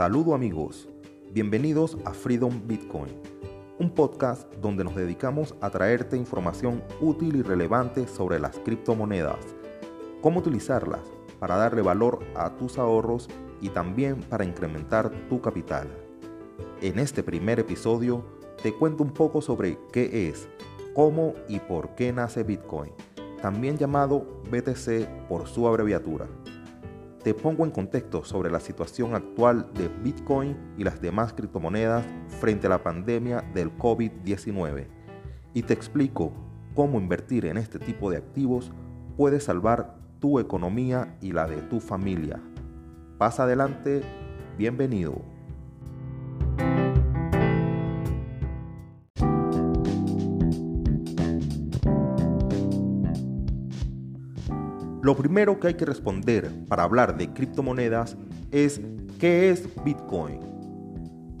Saludo 0.00 0.34
amigos, 0.34 0.88
bienvenidos 1.30 1.98
a 2.06 2.14
Freedom 2.14 2.66
Bitcoin, 2.66 3.12
un 3.78 3.90
podcast 3.90 4.50
donde 4.54 4.82
nos 4.82 4.96
dedicamos 4.96 5.54
a 5.60 5.68
traerte 5.68 6.16
información 6.16 6.82
útil 7.02 7.36
y 7.36 7.42
relevante 7.42 8.08
sobre 8.08 8.38
las 8.38 8.58
criptomonedas, 8.60 9.36
cómo 10.22 10.38
utilizarlas 10.38 11.02
para 11.38 11.58
darle 11.58 11.82
valor 11.82 12.20
a 12.34 12.56
tus 12.56 12.78
ahorros 12.78 13.28
y 13.60 13.68
también 13.68 14.20
para 14.20 14.46
incrementar 14.46 15.10
tu 15.28 15.42
capital. 15.42 15.86
En 16.80 16.98
este 16.98 17.22
primer 17.22 17.60
episodio 17.60 18.24
te 18.62 18.72
cuento 18.72 19.02
un 19.02 19.12
poco 19.12 19.42
sobre 19.42 19.78
qué 19.92 20.30
es, 20.30 20.48
cómo 20.94 21.34
y 21.46 21.58
por 21.58 21.94
qué 21.94 22.10
nace 22.10 22.42
Bitcoin, 22.42 22.90
también 23.42 23.76
llamado 23.76 24.40
BTC 24.50 25.28
por 25.28 25.46
su 25.46 25.68
abreviatura 25.68 26.26
te 27.22 27.34
pongo 27.34 27.64
en 27.64 27.70
contexto 27.70 28.24
sobre 28.24 28.50
la 28.50 28.60
situación 28.60 29.14
actual 29.14 29.70
de 29.74 29.88
Bitcoin 30.02 30.56
y 30.78 30.84
las 30.84 31.00
demás 31.00 31.32
criptomonedas 31.34 32.04
frente 32.40 32.66
a 32.66 32.70
la 32.70 32.82
pandemia 32.82 33.42
del 33.54 33.76
COVID-19 33.76 34.86
y 35.52 35.62
te 35.62 35.74
explico 35.74 36.32
cómo 36.74 36.98
invertir 36.98 37.44
en 37.46 37.58
este 37.58 37.78
tipo 37.78 38.10
de 38.10 38.16
activos 38.16 38.72
puede 39.16 39.40
salvar 39.40 39.96
tu 40.18 40.38
economía 40.38 41.16
y 41.20 41.32
la 41.32 41.46
de 41.46 41.60
tu 41.62 41.80
familia. 41.80 42.40
Pasa 43.18 43.42
adelante, 43.42 44.02
bienvenido. 44.56 45.39
Lo 55.10 55.16
primero 55.16 55.58
que 55.58 55.66
hay 55.66 55.74
que 55.74 55.84
responder 55.84 56.48
para 56.68 56.84
hablar 56.84 57.16
de 57.16 57.32
criptomonedas 57.32 58.16
es 58.52 58.80
¿qué 59.18 59.50
es 59.50 59.68
Bitcoin? 59.84 60.38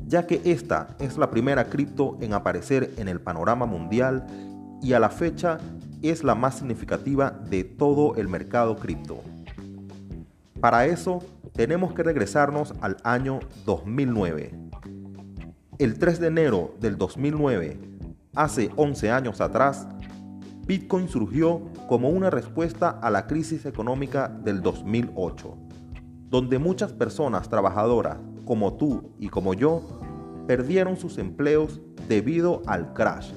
Ya 0.08 0.26
que 0.26 0.40
esta 0.44 0.96
es 0.98 1.16
la 1.16 1.30
primera 1.30 1.66
cripto 1.66 2.18
en 2.20 2.32
aparecer 2.32 2.92
en 2.96 3.06
el 3.06 3.20
panorama 3.20 3.66
mundial 3.66 4.26
y 4.82 4.92
a 4.94 4.98
la 4.98 5.08
fecha 5.08 5.58
es 6.02 6.24
la 6.24 6.34
más 6.34 6.56
significativa 6.56 7.30
de 7.30 7.62
todo 7.62 8.16
el 8.16 8.26
mercado 8.26 8.74
cripto. 8.74 9.22
Para 10.60 10.86
eso 10.86 11.20
tenemos 11.54 11.94
que 11.94 12.02
regresarnos 12.02 12.74
al 12.80 12.96
año 13.04 13.38
2009. 13.66 14.52
El 15.78 15.96
3 15.96 16.18
de 16.18 16.26
enero 16.26 16.74
del 16.80 16.98
2009, 16.98 17.78
hace 18.34 18.72
11 18.74 19.12
años 19.12 19.40
atrás, 19.40 19.86
Bitcoin 20.70 21.08
surgió 21.08 21.62
como 21.88 22.10
una 22.10 22.30
respuesta 22.30 22.90
a 22.90 23.10
la 23.10 23.26
crisis 23.26 23.66
económica 23.66 24.28
del 24.28 24.62
2008, 24.62 25.56
donde 26.28 26.60
muchas 26.60 26.92
personas 26.92 27.48
trabajadoras, 27.48 28.18
como 28.44 28.74
tú 28.74 29.10
y 29.18 29.30
como 29.30 29.54
yo, 29.54 29.82
perdieron 30.46 30.96
sus 30.96 31.18
empleos 31.18 31.80
debido 32.06 32.62
al 32.66 32.92
crash 32.92 33.32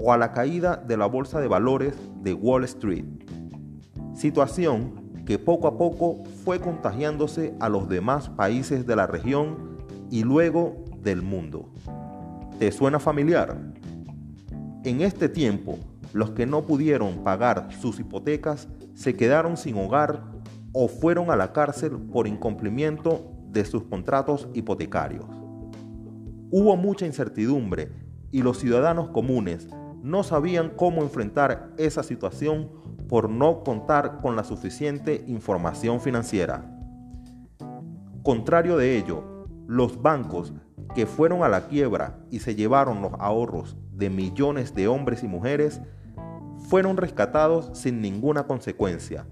o 0.00 0.12
a 0.12 0.18
la 0.18 0.32
caída 0.32 0.76
de 0.76 0.96
la 0.96 1.06
bolsa 1.06 1.40
de 1.40 1.46
valores 1.46 1.94
de 2.24 2.34
Wall 2.34 2.64
Street. 2.64 3.06
Situación 4.16 5.22
que 5.26 5.38
poco 5.38 5.68
a 5.68 5.78
poco 5.78 6.24
fue 6.44 6.58
contagiándose 6.58 7.54
a 7.60 7.68
los 7.68 7.88
demás 7.88 8.30
países 8.30 8.84
de 8.84 8.96
la 8.96 9.06
región 9.06 9.78
y 10.10 10.24
luego 10.24 10.82
del 11.04 11.22
mundo. 11.22 11.70
¿Te 12.58 12.72
suena 12.72 12.98
familiar? 12.98 13.56
En 14.82 15.02
este 15.02 15.28
tiempo, 15.28 15.78
los 16.14 16.30
que 16.30 16.46
no 16.46 16.62
pudieron 16.62 17.24
pagar 17.24 17.68
sus 17.72 17.98
hipotecas 17.98 18.68
se 18.94 19.16
quedaron 19.16 19.56
sin 19.56 19.76
hogar 19.76 20.22
o 20.72 20.86
fueron 20.86 21.28
a 21.32 21.36
la 21.36 21.52
cárcel 21.52 21.98
por 22.12 22.28
incumplimiento 22.28 23.32
de 23.50 23.64
sus 23.64 23.82
contratos 23.82 24.48
hipotecarios. 24.54 25.26
Hubo 26.52 26.76
mucha 26.76 27.04
incertidumbre 27.04 27.90
y 28.30 28.42
los 28.42 28.58
ciudadanos 28.58 29.08
comunes 29.08 29.68
no 30.02 30.22
sabían 30.22 30.70
cómo 30.70 31.02
enfrentar 31.02 31.72
esa 31.78 32.04
situación 32.04 32.70
por 33.08 33.28
no 33.28 33.64
contar 33.64 34.20
con 34.22 34.36
la 34.36 34.44
suficiente 34.44 35.24
información 35.26 36.00
financiera. 36.00 36.78
Contrario 38.22 38.76
de 38.76 38.96
ello, 38.96 39.48
los 39.66 40.00
bancos 40.00 40.54
que 40.94 41.06
fueron 41.06 41.42
a 41.42 41.48
la 41.48 41.66
quiebra 41.66 42.20
y 42.30 42.38
se 42.38 42.54
llevaron 42.54 43.02
los 43.02 43.12
ahorros 43.18 43.76
de 43.90 44.10
millones 44.10 44.76
de 44.76 44.86
hombres 44.86 45.24
y 45.24 45.26
mujeres 45.26 45.80
fueron 46.68 46.96
rescatados 46.96 47.70
sin 47.72 48.00
ninguna 48.00 48.46
consecuencia 48.46 49.26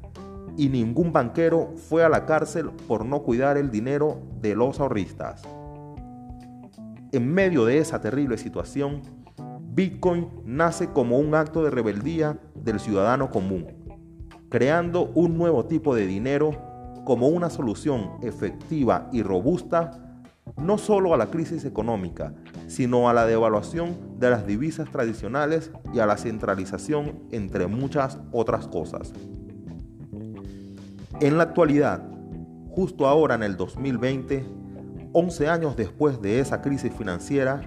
y 0.56 0.68
ningún 0.68 1.12
banquero 1.12 1.72
fue 1.76 2.04
a 2.04 2.08
la 2.08 2.26
cárcel 2.26 2.70
por 2.86 3.04
no 3.04 3.22
cuidar 3.22 3.56
el 3.56 3.70
dinero 3.70 4.20
de 4.40 4.54
los 4.54 4.80
ahorristas. 4.80 5.42
En 7.12 7.32
medio 7.32 7.64
de 7.64 7.78
esa 7.78 8.00
terrible 8.00 8.38
situación, 8.38 9.02
Bitcoin 9.60 10.28
nace 10.44 10.88
como 10.88 11.18
un 11.18 11.34
acto 11.34 11.64
de 11.64 11.70
rebeldía 11.70 12.38
del 12.54 12.80
ciudadano 12.80 13.30
común, 13.30 13.66
creando 14.50 15.10
un 15.14 15.36
nuevo 15.36 15.64
tipo 15.66 15.94
de 15.94 16.06
dinero 16.06 16.52
como 17.04 17.28
una 17.28 17.50
solución 17.50 18.12
efectiva 18.22 19.08
y 19.12 19.22
robusta 19.22 20.11
no 20.56 20.78
solo 20.78 21.14
a 21.14 21.16
la 21.16 21.26
crisis 21.26 21.64
económica, 21.64 22.34
sino 22.66 23.08
a 23.08 23.14
la 23.14 23.26
devaluación 23.26 24.18
de 24.18 24.30
las 24.30 24.46
divisas 24.46 24.90
tradicionales 24.90 25.70
y 25.92 25.98
a 25.98 26.06
la 26.06 26.16
centralización, 26.16 27.20
entre 27.30 27.66
muchas 27.66 28.18
otras 28.32 28.68
cosas. 28.68 29.12
En 31.20 31.36
la 31.36 31.44
actualidad, 31.44 32.02
justo 32.70 33.06
ahora 33.06 33.34
en 33.34 33.42
el 33.42 33.56
2020, 33.56 34.44
11 35.12 35.48
años 35.48 35.76
después 35.76 36.20
de 36.22 36.40
esa 36.40 36.62
crisis 36.62 36.92
financiera, 36.92 37.60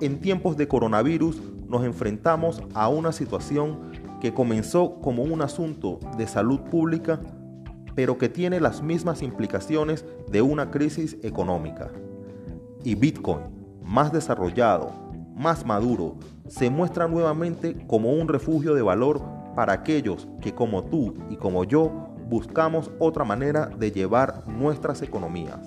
en 0.00 0.20
tiempos 0.20 0.56
de 0.56 0.68
coronavirus 0.68 1.40
nos 1.68 1.84
enfrentamos 1.84 2.62
a 2.74 2.88
una 2.88 3.12
situación 3.12 3.92
que 4.20 4.34
comenzó 4.34 5.00
como 5.00 5.22
un 5.22 5.42
asunto 5.42 6.00
de 6.18 6.26
salud 6.26 6.60
pública, 6.60 7.20
pero 7.94 8.18
que 8.18 8.28
tiene 8.28 8.60
las 8.60 8.82
mismas 8.82 9.22
implicaciones 9.22 10.04
de 10.30 10.42
una 10.42 10.70
crisis 10.70 11.16
económica. 11.22 11.90
Y 12.84 12.94
Bitcoin, 12.94 13.40
más 13.82 14.12
desarrollado, 14.12 14.92
más 15.34 15.64
maduro, 15.66 16.16
se 16.48 16.70
muestra 16.70 17.08
nuevamente 17.08 17.76
como 17.86 18.12
un 18.12 18.28
refugio 18.28 18.74
de 18.74 18.82
valor 18.82 19.22
para 19.54 19.72
aquellos 19.72 20.28
que 20.40 20.54
como 20.54 20.84
tú 20.84 21.14
y 21.30 21.36
como 21.36 21.64
yo 21.64 22.08
buscamos 22.28 22.90
otra 22.98 23.24
manera 23.24 23.66
de 23.66 23.90
llevar 23.92 24.48
nuestras 24.48 25.02
economías. 25.02 25.58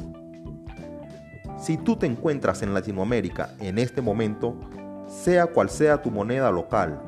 Si 1.58 1.78
tú 1.78 1.96
te 1.96 2.06
encuentras 2.06 2.62
en 2.62 2.74
Latinoamérica 2.74 3.52
en 3.60 3.78
este 3.78 4.02
momento, 4.02 4.56
sea 5.08 5.48
cual 5.48 5.70
sea 5.70 6.02
tu 6.02 6.12
moneda 6.12 6.52
local, 6.52 7.00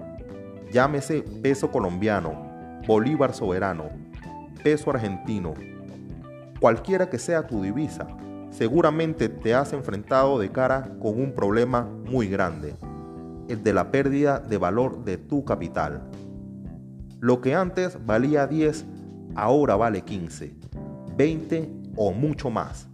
llámese 0.72 1.24
peso 1.42 1.70
colombiano, 1.70 2.82
bolívar 2.88 3.34
soberano, 3.34 3.90
peso 4.68 4.92
argentino, 4.92 5.54
cualquiera 6.60 7.10
que 7.10 7.18
sea 7.18 7.48
tu 7.48 7.62
divisa, 7.62 8.06
seguramente 8.50 9.30
te 9.30 9.56
has 9.56 9.72
enfrentado 9.72 10.40
de 10.40 10.52
cara 10.52 10.92
con 11.00 11.22
un 11.22 11.32
problema 11.32 11.84
muy 11.84 12.28
grande, 12.28 12.76
el 13.48 13.64
de 13.64 13.72
la 13.72 13.92
pérdida 13.92 14.40
de 14.40 14.58
valor 14.58 15.06
de 15.06 15.16
tu 15.16 15.46
capital. 15.46 16.02
Lo 17.22 17.40
que 17.40 17.56
antes 17.56 17.98
valía 18.06 18.46
10, 18.46 18.86
ahora 19.36 19.78
vale 19.78 20.02
15, 20.02 20.54
20 21.16 21.72
o 21.96 22.12
mucho 22.12 22.50
más. 22.50 22.90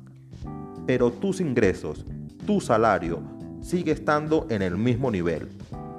Pero 0.86 1.10
tus 1.10 1.42
ingresos, 1.42 2.06
tu 2.46 2.62
salario, 2.62 3.24
sigue 3.62 3.94
estando 3.94 4.46
en 4.52 4.62
el 4.62 4.78
mismo 4.78 5.10
nivel, 5.10 5.50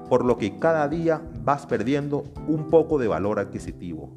por 0.09 0.25
lo 0.25 0.39
que 0.39 0.57
cada 0.57 0.87
día 0.87 1.21
vas 1.43 1.67
perdiendo 1.67 2.23
un 2.47 2.69
poco 2.69 2.97
de 2.97 3.09
valor 3.09 3.41
adquisitivo. 3.41 4.13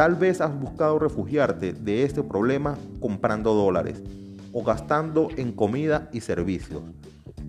Tal 0.00 0.14
vez 0.14 0.40
has 0.40 0.58
buscado 0.58 0.98
refugiarte 0.98 1.74
de 1.74 2.04
este 2.04 2.22
problema 2.22 2.78
comprando 3.00 3.52
dólares 3.52 4.02
o 4.50 4.64
gastando 4.64 5.28
en 5.36 5.52
comida 5.52 6.08
y 6.10 6.22
servicios, 6.22 6.80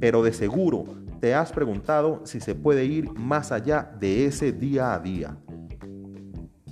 pero 0.01 0.21
de 0.21 0.33
seguro 0.33 0.83
te 1.21 1.33
has 1.33 1.53
preguntado 1.53 2.19
si 2.25 2.41
se 2.41 2.53
puede 2.53 2.83
ir 2.83 3.09
más 3.13 3.53
allá 3.53 3.95
de 4.01 4.25
ese 4.25 4.51
día 4.51 4.93
a 4.93 4.99
día. 4.99 5.37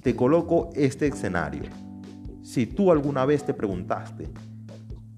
Te 0.03 0.17
coloco 0.17 0.69
este 0.75 1.07
escenario. 1.07 1.63
Si 2.43 2.65
tú 2.65 2.91
alguna 2.91 3.23
vez 3.23 3.45
te 3.45 3.53
preguntaste, 3.53 4.27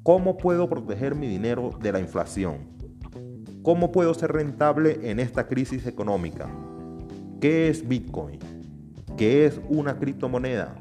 ¿cómo 0.03 0.37
puedo 0.37 0.69
proteger 0.69 1.15
mi 1.15 1.27
dinero 1.27 1.71
de 1.81 1.91
la 1.91 1.99
inflación? 1.99 2.59
¿Cómo 3.63 3.91
puedo 3.91 4.13
ser 4.13 4.31
rentable 4.31 5.09
en 5.09 5.19
esta 5.19 5.47
crisis 5.47 5.87
económica? 5.87 6.47
¿Qué 7.39 7.67
es 7.67 7.87
Bitcoin? 7.87 8.60
¿Qué 9.17 9.45
es 9.45 9.59
una 9.69 9.97
criptomoneda? 9.97 10.75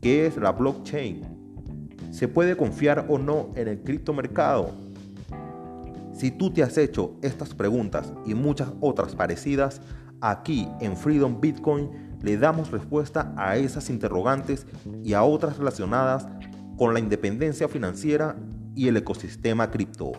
¿Qué 0.00 0.26
es 0.26 0.36
la 0.36 0.52
blockchain? 0.52 1.22
¿Se 2.10 2.28
puede 2.28 2.56
confiar 2.56 3.06
o 3.08 3.18
no 3.18 3.50
en 3.56 3.68
el 3.68 3.82
criptomercado? 3.82 4.70
Si 6.14 6.30
tú 6.30 6.52
te 6.52 6.62
has 6.62 6.78
hecho 6.78 7.16
estas 7.22 7.54
preguntas 7.54 8.12
y 8.24 8.34
muchas 8.34 8.72
otras 8.80 9.14
parecidas, 9.14 9.82
aquí 10.20 10.68
en 10.80 10.96
Freedom 10.96 11.40
Bitcoin 11.40 11.90
le 12.22 12.36
damos 12.38 12.70
respuesta 12.70 13.34
a 13.36 13.56
esas 13.56 13.90
interrogantes 13.90 14.66
y 15.02 15.14
a 15.14 15.22
otras 15.22 15.58
relacionadas 15.58 16.26
con 16.78 16.94
la 16.94 17.00
independencia 17.00 17.68
financiera 17.68 18.36
y 18.74 18.88
el 18.88 18.96
ecosistema 18.96 19.70
cripto. 19.70 20.12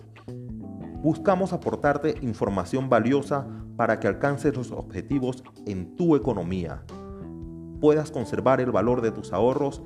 Buscamos 1.01 1.51
aportarte 1.51 2.15
información 2.21 2.89
valiosa 2.89 3.47
para 3.75 3.99
que 3.99 4.07
alcances 4.07 4.55
los 4.55 4.71
objetivos 4.71 5.43
en 5.65 5.95
tu 5.95 6.15
economía, 6.15 6.83
puedas 7.83 8.11
conservar 8.11 8.61
el 8.61 8.71
valor 8.71 9.01
de 9.01 9.11
tus 9.11 9.33
ahorros 9.33 9.81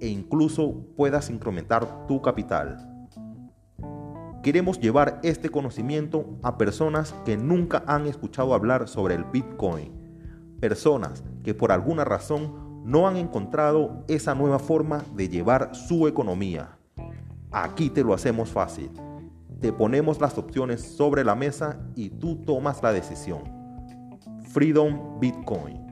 e 0.00 0.08
incluso 0.08 0.84
puedas 0.98 1.30
incrementar 1.30 2.06
tu 2.06 2.20
capital. 2.20 3.08
Queremos 4.42 4.78
llevar 4.78 5.18
este 5.22 5.48
conocimiento 5.48 6.26
a 6.42 6.58
personas 6.58 7.14
que 7.24 7.38
nunca 7.38 7.84
han 7.86 8.06
escuchado 8.06 8.52
hablar 8.52 8.86
sobre 8.86 9.14
el 9.14 9.24
Bitcoin, 9.24 10.58
personas 10.60 11.24
que 11.42 11.54
por 11.54 11.72
alguna 11.72 12.04
razón 12.04 12.84
no 12.84 13.08
han 13.08 13.16
encontrado 13.16 14.04
esa 14.08 14.34
nueva 14.34 14.58
forma 14.58 15.02
de 15.14 15.30
llevar 15.30 15.74
su 15.74 16.06
economía. 16.06 16.76
Aquí 17.50 17.88
te 17.88 18.04
lo 18.04 18.12
hacemos 18.12 18.50
fácil. 18.50 18.90
Te 19.62 19.72
ponemos 19.72 20.20
las 20.20 20.36
opciones 20.36 20.82
sobre 20.82 21.24
la 21.24 21.34
mesa 21.34 21.80
y 21.96 22.10
tú 22.10 22.44
tomas 22.44 22.82
la 22.82 22.92
decisión. 22.92 23.40
Freedom 24.52 25.18
Bitcoin. 25.18 25.88